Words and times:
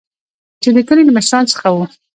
چې 0.61 0.69
د 0.75 0.77
کلي 0.87 1.03
له 1.05 1.13
مشران 1.17 1.43
څخه 1.51 1.67
وو. 1.73 1.85